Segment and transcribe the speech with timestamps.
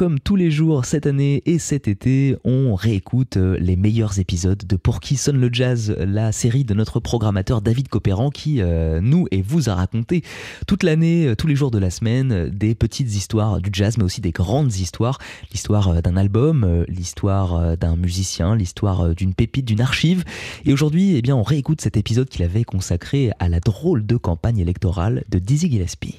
[0.00, 4.64] comme tous les jours cette année et cet été, on réécoute euh, les meilleurs épisodes
[4.66, 9.02] de Pour qui sonne le jazz, la série de notre programmateur David Copéran qui euh,
[9.02, 10.22] nous et vous a raconté
[10.66, 14.04] toute l'année, euh, tous les jours de la semaine, des petites histoires du jazz, mais
[14.04, 15.18] aussi des grandes histoires.
[15.52, 20.24] L'histoire d'un album, l'histoire d'un musicien, l'histoire d'une pépite, d'une archive.
[20.64, 24.16] Et aujourd'hui, eh bien, on réécoute cet épisode qu'il avait consacré à la drôle de
[24.16, 26.14] campagne électorale de Dizzy Gillespie.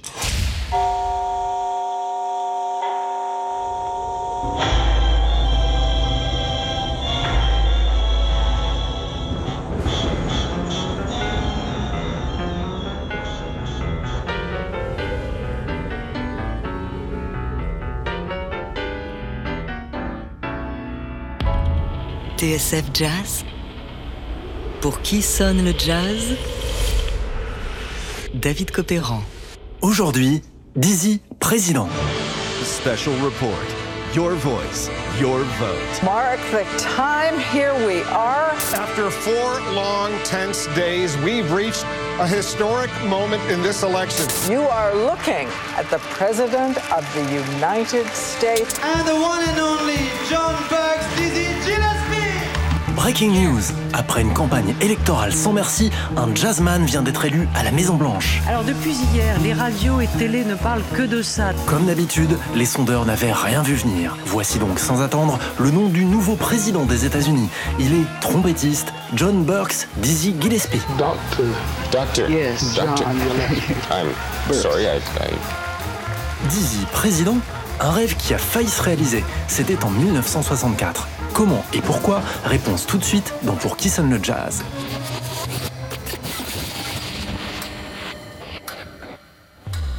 [22.41, 23.45] TSF Jazz
[24.81, 26.35] Pour qui sonne le jazz?
[28.33, 29.21] David Copéran.
[29.81, 30.41] Aujourd'hui,
[30.75, 31.88] Dizzy, président.
[32.63, 33.80] Special report.
[34.13, 34.89] Your voice,
[35.21, 36.03] your vote.
[36.03, 38.49] Mark the time, here we are.
[38.75, 41.86] After four long, tense days, we've reached
[42.19, 44.27] a historic moment in this election.
[44.52, 48.77] You are looking at the President of the United States.
[48.83, 52.20] And the one and only John Burks, Dizzy Gillespie.
[53.02, 53.61] Breaking news.
[53.94, 58.39] Après une campagne électorale sans merci, un jazzman vient d'être élu à la Maison Blanche.
[58.47, 61.49] Alors depuis hier, les radios et télé ne parlent que de ça.
[61.66, 64.16] Comme d'habitude, les sondeurs n'avaient rien vu venir.
[64.27, 67.49] Voici donc sans attendre le nom du nouveau président des États-Unis.
[67.80, 70.81] Il est trompettiste John Burks Dizzy Gillespie.
[70.99, 71.45] Doctor.
[71.91, 72.30] Doctor.
[72.30, 72.97] Yes, Doctor.
[72.97, 73.17] John.
[73.89, 76.49] I'm sorry, I, I...
[76.49, 77.38] Dizzy président
[77.80, 79.23] Un rêve qui a failli se réaliser.
[79.47, 81.08] C'était en 1964.
[81.42, 84.64] Comment et pourquoi Réponse tout de suite dans Pour qui sonne le jazz.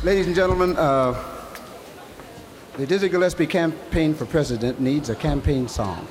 [0.04, 1.14] Ladies and gentlemen, uh,
[2.78, 6.06] the Dizzy Gillespie campaign for president needs a campaign song.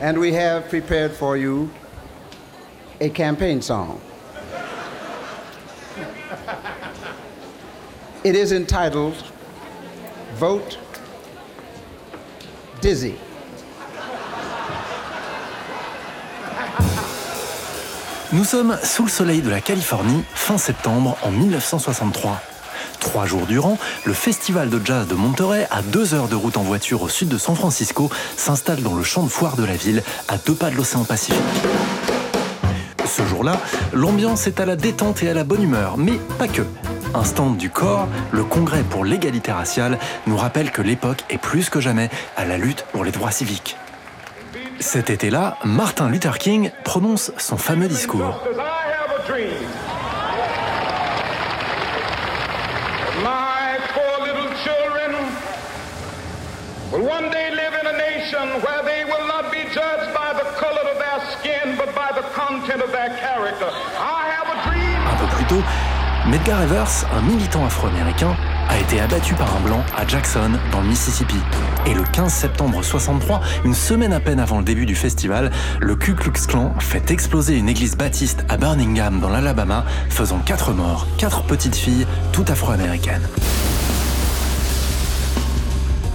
[0.00, 1.68] And we have prepared for you
[3.02, 4.00] a campaign song.
[8.24, 9.31] It is entitled
[10.42, 10.80] Vote
[12.80, 13.14] Dizzy.
[18.32, 22.42] Nous sommes sous le soleil de la Californie, fin septembre en 1963.
[22.98, 26.62] Trois jours durant, le festival de jazz de Monterey, à deux heures de route en
[26.62, 30.02] voiture au sud de San Francisco, s'installe dans le champ de foire de la ville,
[30.26, 31.40] à deux pas de l'océan Pacifique.
[33.04, 33.60] Ce jour-là,
[33.92, 36.62] l'ambiance est à la détente et à la bonne humeur, mais pas que.
[37.14, 41.68] Un stand du corps, le congrès pour l'égalité raciale, nous rappelle que l'époque est plus
[41.68, 43.76] que jamais à la lutte pour les droits civiques.
[44.80, 48.42] Cet été-là, Martin Luther King prononce son fameux discours.
[65.10, 65.62] Un peu plus tôt,
[66.30, 68.36] Medgar Evers, un militant afro-américain,
[68.68, 71.34] a été abattu par un blanc à Jackson, dans le Mississippi.
[71.84, 75.50] Et le 15 septembre 63, une semaine à peine avant le début du festival,
[75.80, 80.72] le Ku Klux Klan fait exploser une église baptiste à Birmingham, dans l'Alabama, faisant quatre
[80.72, 83.28] morts, quatre petites filles, toutes afro-américaines.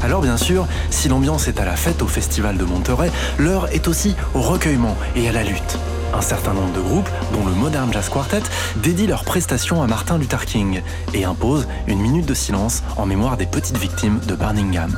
[0.02, 3.90] Alors bien sûr, si l'ambiance est à la fête au festival de Monterey, l'heure est
[3.90, 5.78] aussi au recueillement et à la lutte.
[6.14, 8.44] Un certain nombre de groupes, dont le Modern Jazz Quartet,
[8.78, 10.82] dédient leurs prestations à Martin Luther King
[11.14, 14.98] et imposent une minute de silence en mémoire des petites victimes de Birmingham.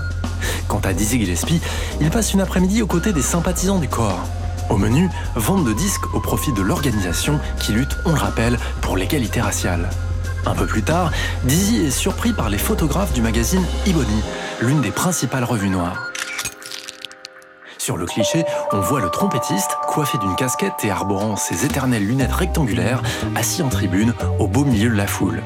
[0.67, 1.61] Quant à Dizzy Gillespie,
[1.99, 4.23] il passe une après-midi aux côtés des sympathisants du corps.
[4.69, 8.95] Au menu, vente de disques au profit de l'organisation qui lutte, on le rappelle, pour
[8.95, 9.89] l'égalité raciale.
[10.45, 11.11] Un peu plus tard,
[11.43, 14.21] Dizzy est surpris par les photographes du magazine Ebony,
[14.61, 16.08] l'une des principales revues noires.
[17.89, 22.31] Sur le cliché, on voit le trompettiste, coiffé d'une casquette et arborant ses éternelles lunettes
[22.31, 23.01] rectangulaires,
[23.35, 25.41] assis en tribune, au beau milieu de la foule.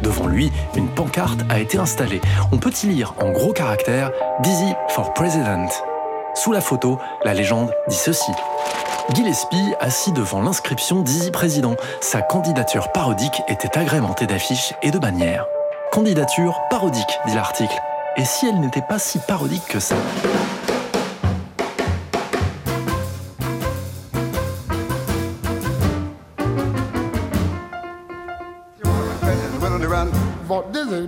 [0.00, 2.22] Devant lui, une pancarte a été installée.
[2.50, 4.10] On peut y lire en gros caractères
[4.40, 5.68] Dizzy for President.
[6.34, 8.32] Sous la photo, la légende dit ceci.
[9.12, 15.44] Gillespie, assis devant l'inscription Dizzy Président, sa candidature parodique était agrémentée d'affiches et de bannières.
[15.90, 17.78] Candidature parodique, dit l'article.
[18.16, 19.96] Et si elle n'était pas si parodique que ça?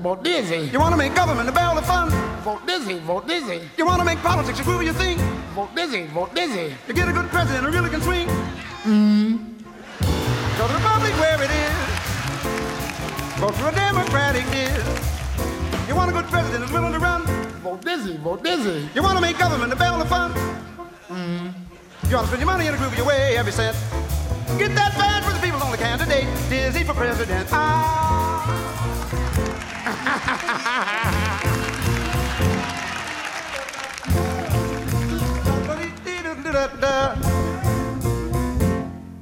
[0.05, 0.69] Vote dizzy.
[0.71, 2.11] You want to make government a barrel of fun?
[2.43, 3.63] Vote dizzy, vote dizzy.
[3.79, 5.17] You want to make politics a your thing?
[5.55, 6.75] Vote dizzy, vote dizzy.
[6.87, 8.29] You get a good president who really can swing.
[8.85, 9.65] Mm.
[10.59, 11.73] Go to the public where it is.
[13.41, 15.89] Vote for a Democratic is.
[15.89, 17.25] You want a good president who's willing to run?
[17.65, 18.87] Vote Dizzy, vote Dizzy.
[18.95, 20.35] You want to make government a barrel of fun?
[21.09, 21.51] Mm.
[22.11, 23.75] You want to spend your money in a groovy way every cent?
[24.59, 26.27] Get that bad for the people on the candidate.
[26.51, 27.49] Dizzy for president.
[27.53, 29.24] Ah.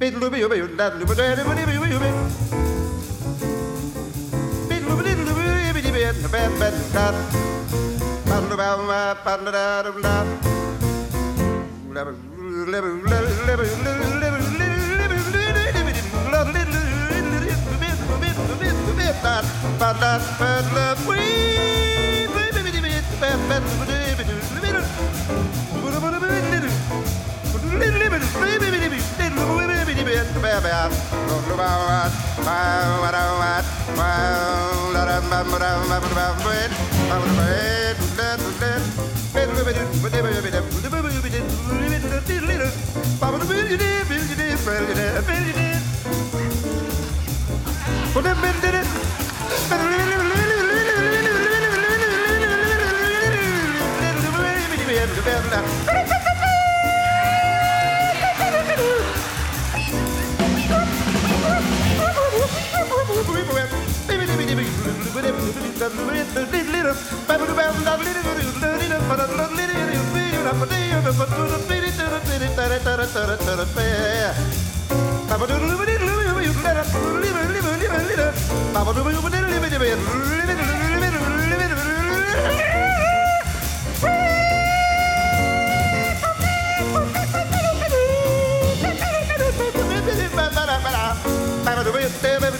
[0.01, 2.07] ปิดรูไปอยู่ไปอยู่ดันรูไปได้ไปนี่ไปอยู่ไปอยู่ไป
[4.69, 5.41] ปิดรูไปนี่รูไป
[5.73, 7.15] ไปที่เบนเบนเบนกัน
[8.29, 9.99] ปันรูไปมาปันรูไปรูไป
[11.95, 13.63] รูไปรูไปรูไป
[14.01, 14.22] รูไป
[19.23, 19.45] that,
[19.77, 21.03] about that, but love
[45.25, 45.62] Thank you.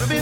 [0.09, 0.22] Baby,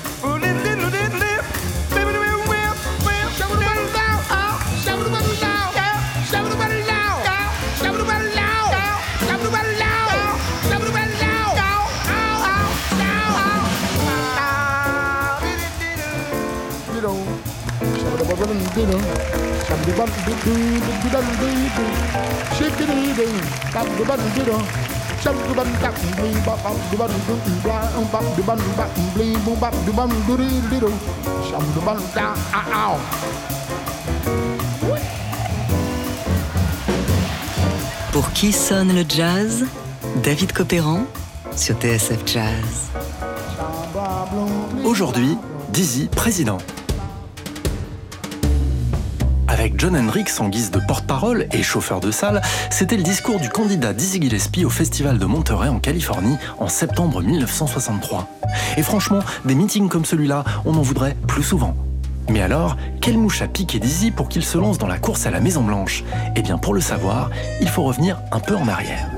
[38.11, 39.65] Pour qui sonne le jazz?
[40.23, 41.03] David Copéran
[41.55, 42.89] sur TSF Jazz.
[44.83, 45.37] Aujourd'hui,
[45.69, 46.57] Dizzy président.
[49.51, 53.49] Avec John Hendricks en guise de porte-parole et chauffeur de salle, c'était le discours du
[53.49, 58.29] candidat Dizzy Gillespie au Festival de Monterey en Californie en septembre 1963.
[58.77, 61.75] Et franchement, des meetings comme celui-là, on en voudrait plus souvent.
[62.29, 65.31] Mais alors, quelle mouche a piqué Dizzy pour qu'il se lance dans la course à
[65.31, 66.05] la Maison Blanche
[66.37, 67.29] Eh bien, pour le savoir,
[67.59, 69.09] il faut revenir un peu en arrière.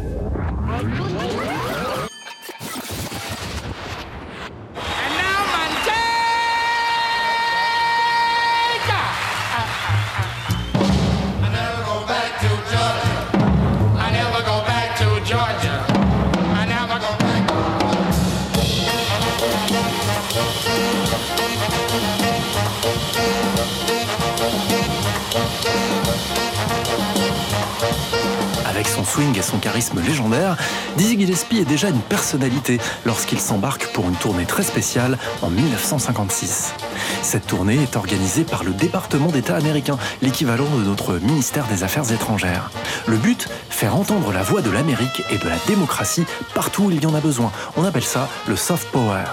[30.06, 30.58] Légendaire,
[30.98, 36.74] Dizzy Gillespie est déjà une personnalité lorsqu'il s'embarque pour une tournée très spéciale en 1956.
[37.22, 42.12] Cette tournée est organisée par le département d'État américain, l'équivalent de notre ministère des Affaires
[42.12, 42.72] étrangères.
[43.08, 47.04] Le but Faire entendre la voix de l'Amérique et de la démocratie partout où il
[47.04, 47.52] y en a besoin.
[47.76, 49.24] On appelle ça le soft power.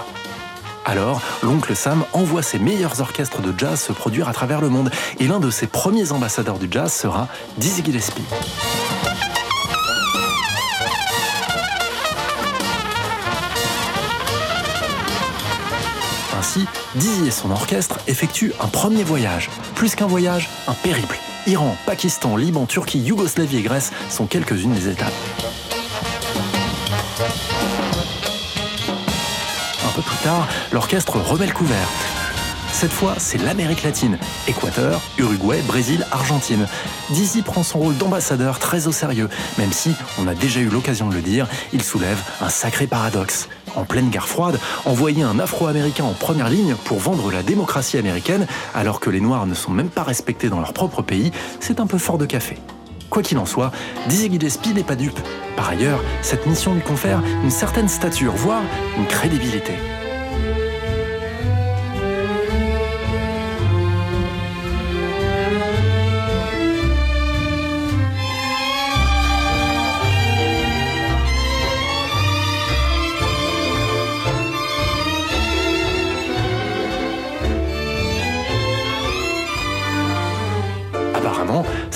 [0.85, 4.89] Alors, l'oncle Sam envoie ses meilleurs orchestres de jazz se produire à travers le monde,
[5.19, 7.27] et l'un de ses premiers ambassadeurs du jazz sera
[7.57, 8.25] Dizzy Gillespie.
[16.95, 21.17] Dizzy et son orchestre effectuent un premier voyage, plus qu'un voyage, un périple.
[21.47, 25.13] Iran, Pakistan, Liban, Turquie, Yougoslavie et Grèce sont quelques-unes des étapes.
[29.85, 31.87] Un peu plus tard, l'orchestre remet le couvert.
[32.73, 34.17] Cette fois, c'est l'Amérique latine.
[34.47, 36.67] Équateur, Uruguay, Brésil, Argentine.
[37.11, 41.07] Dizzy prend son rôle d'ambassadeur très au sérieux, même si, on a déjà eu l'occasion
[41.07, 43.49] de le dire, il soulève un sacré paradoxe.
[43.75, 48.47] En pleine guerre froide, envoyer un Afro-Américain en première ligne pour vendre la démocratie américaine,
[48.73, 51.87] alors que les Noirs ne sont même pas respectés dans leur propre pays, c'est un
[51.87, 52.57] peu fort de café.
[53.09, 53.71] Quoi qu'il en soit,
[54.07, 55.19] Dizzy Gillespie n'est pas dupe.
[55.57, 58.63] Par ailleurs, cette mission lui confère une certaine stature, voire
[58.97, 59.73] une crédibilité.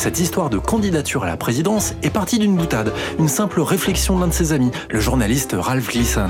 [0.06, 4.22] Cette histoire de candidature à la présidence est partie d'une boutade, une simple réflexion de
[4.22, 6.30] l'un de ses amis, le journaliste Ralph Gleason.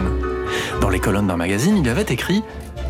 [0.79, 2.41] Dans les colonnes d'un magazine, il avait écrit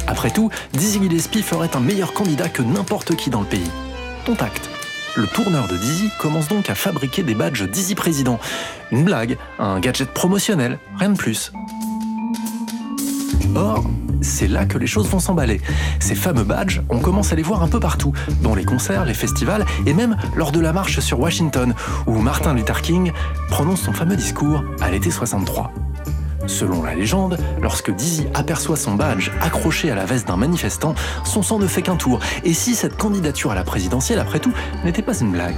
[0.06, 3.72] Après tout, Dizzy Gillespie ferait un meilleur candidat que n'importe qui dans le pays.
[4.28, 4.70] Contact.
[5.16, 8.40] Le tourneur de Dizzy commence donc à fabriquer des badges Dizzy Président.
[8.92, 11.52] Une blague, un gadget promotionnel, rien de plus.
[13.56, 13.86] Or,
[14.22, 15.62] c'est là que les choses vont s'emballer.
[16.00, 19.14] Ces fameux badges, on commence à les voir un peu partout, dans les concerts, les
[19.14, 21.74] festivals et même lors de la marche sur Washington,
[22.06, 23.12] où Martin Luther King
[23.50, 25.72] prononce son fameux discours à l'été 63.
[26.48, 30.94] Selon la légende, lorsque Dizzy aperçoit son badge accroché à la veste d'un manifestant,
[31.24, 32.20] son sang ne fait qu'un tour.
[32.44, 35.56] Et si cette candidature à la présidentielle, après tout, n'était pas une blague?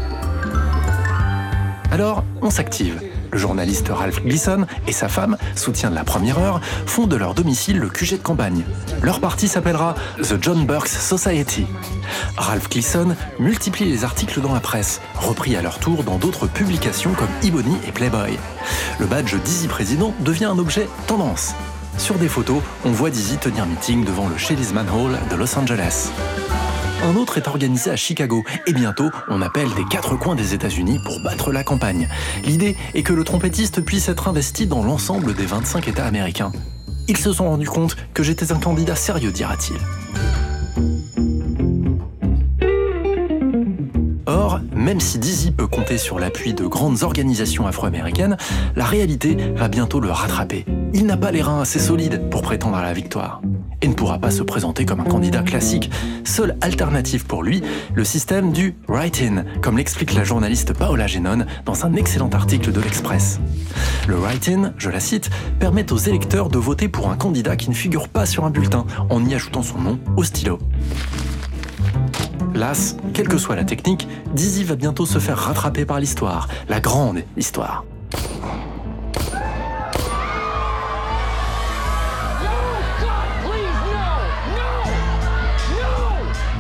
[1.91, 3.01] Alors, on s'active.
[3.37, 7.35] Le journaliste Ralph Gleason et sa femme, soutien de la première heure, font de leur
[7.35, 8.63] domicile le QG de campagne.
[9.03, 11.67] Leur parti s'appellera The John Burks Society.
[12.35, 17.13] Ralph Gleason multiplie les articles dans la presse, repris à leur tour dans d'autres publications
[17.13, 18.39] comme Ebony et Playboy.
[18.97, 21.53] Le badge Dizzy Président devient un objet tendance.
[21.99, 26.09] Sur des photos, on voit Dizzy tenir meeting devant le Shellisman Hall de Los Angeles.
[27.07, 30.99] Un autre est organisé à Chicago et bientôt on appelle des quatre coins des États-Unis
[31.05, 32.09] pour battre la campagne.
[32.43, 36.51] L'idée est que le trompettiste puisse être investi dans l'ensemble des 25 États américains.
[37.07, 39.77] Ils se sont rendus compte que j'étais un candidat sérieux, dira-t-il.
[44.25, 48.35] Or, même si Dizzy peut compter sur l'appui de grandes organisations afro-américaines,
[48.75, 50.65] la réalité va bientôt le rattraper.
[50.93, 53.39] Il n'a pas les reins assez solides pour prétendre à la victoire
[53.81, 55.91] et ne pourra pas se présenter comme un candidat classique.
[56.23, 57.61] Seule alternative pour lui,
[57.93, 62.81] le système du write-in, comme l'explique la journaliste Paola Genon dans un excellent article de
[62.81, 63.39] l'Express.
[64.07, 65.29] Le write-in, je la cite,
[65.59, 68.85] permet aux électeurs de voter pour un candidat qui ne figure pas sur un bulletin
[69.09, 70.59] en y ajoutant son nom au stylo.
[72.53, 76.79] Las, quelle que soit la technique, Dizzy va bientôt se faire rattraper par l'histoire, la
[76.79, 77.85] grande histoire.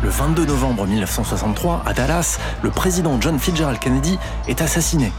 [0.07, 5.11] Le 22 novembre 1963, à Dallas, le président John Fitzgerald Kennedy est assassiné.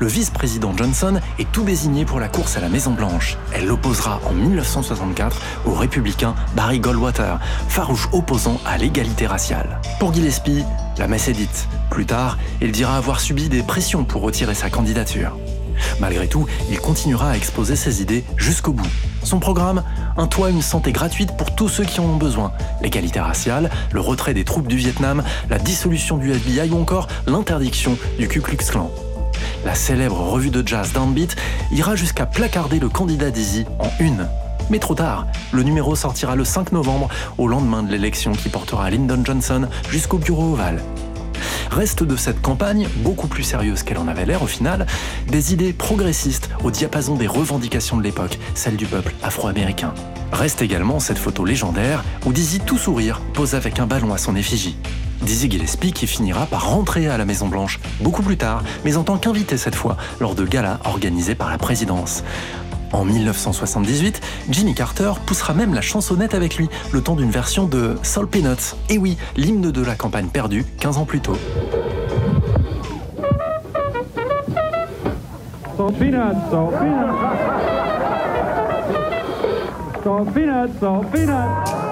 [0.00, 3.38] Le vice-président Johnson est tout désigné pour la course à la Maison-Blanche.
[3.54, 9.80] Elle l'opposera en 1964 au républicain Barry Goldwater, farouche opposant à l'égalité raciale.
[10.00, 10.64] Pour Gillespie,
[10.98, 11.68] la messe est dite.
[11.88, 15.38] Plus tard, il dira avoir subi des pressions pour retirer sa candidature.
[16.00, 18.90] Malgré tout, il continuera à exposer ses idées jusqu'au bout.
[19.24, 19.82] Son programme
[20.16, 24.00] Un toit une santé gratuite pour tous ceux qui en ont besoin, l'égalité raciale, le
[24.00, 28.56] retrait des troupes du Vietnam, la dissolution du FBI ou encore l'interdiction du Ku Klux
[28.56, 28.90] Klan.
[29.64, 31.36] La célèbre revue de jazz Downbeat
[31.70, 34.26] ira jusqu'à placarder le candidat Dizzy en une.
[34.70, 38.90] Mais trop tard, le numéro sortira le 5 novembre, au lendemain de l'élection qui portera
[38.90, 40.82] Lyndon Johnson jusqu'au bureau ovale.
[41.72, 44.86] Reste de cette campagne, beaucoup plus sérieuse qu'elle en avait l'air au final,
[45.28, 49.94] des idées progressistes au diapason des revendications de l'époque, celles du peuple afro-américain.
[50.32, 54.36] Reste également cette photo légendaire où Dizzy tout sourire pose avec un ballon à son
[54.36, 54.76] effigie.
[55.22, 59.02] Dizzy Gillespie qui finira par rentrer à la Maison Blanche, beaucoup plus tard, mais en
[59.02, 62.22] tant qu'invité cette fois, lors de galas organisés par la présidence.
[62.92, 64.20] En 1978,
[64.50, 68.76] Jimmy Carter poussera même la chansonnette avec lui, le temps d'une version de Soul Peanuts.
[68.88, 71.36] Et oui, l'hymne de la campagne perdue 15 ans plus tôt.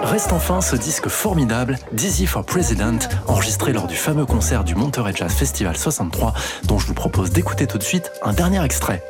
[0.02, 5.12] Reste enfin ce disque formidable, Dizzy for President, enregistré lors du fameux concert du Monterey
[5.14, 6.33] Jazz Festival 63,
[6.64, 9.04] dont je vous propose d'écouter tout de suite un dernier extrait.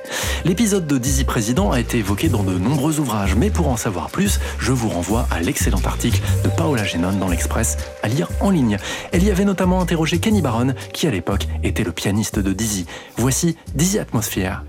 [0.45, 4.11] L'épisode de Dizzy Président a été évoqué dans de nombreux ouvrages, mais pour en savoir
[4.11, 8.51] plus, je vous renvoie à l'excellent article de Paola Genon dans l'Express, à lire en
[8.51, 8.77] ligne.
[9.13, 12.87] Elle y avait notamment interrogé Kenny Barron, qui à l'époque était le pianiste de Dizzy.
[13.17, 14.63] Voici Dizzy Atmosphere.